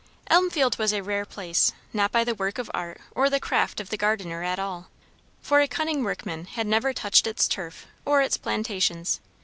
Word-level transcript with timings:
Elmfield 0.31 0.79
was 0.79 0.93
a 0.93 1.03
rare 1.03 1.25
place. 1.25 1.73
Not 1.93 2.11
by 2.11 2.23
the 2.23 2.33
work 2.33 2.57
of 2.57 2.71
art 2.73 2.99
or 3.13 3.29
the 3.29 3.39
craft 3.39 3.79
of 3.79 3.91
the 3.91 3.97
gardener 3.97 4.41
at 4.41 4.57
all; 4.57 4.89
for 5.43 5.61
a 5.61 5.67
cunning 5.67 6.03
workman 6.03 6.45
had 6.45 6.65
never 6.65 6.91
touched 6.91 7.27
its 7.27 7.47
turf 7.47 7.85
or 8.03 8.19
its 8.23 8.35
plantations. 8.35 9.19